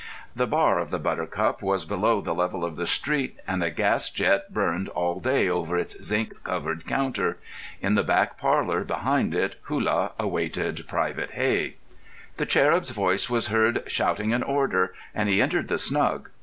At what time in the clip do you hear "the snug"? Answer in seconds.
15.67-16.31